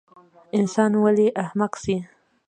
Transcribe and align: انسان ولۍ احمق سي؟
انسان 0.57 0.91
ولۍ 1.03 1.27
احمق 1.43 1.73
سي؟ 1.83 1.95